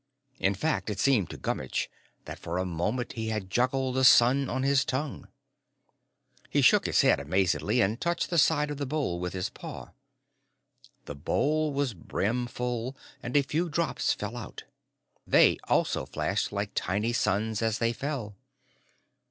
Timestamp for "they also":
15.27-16.07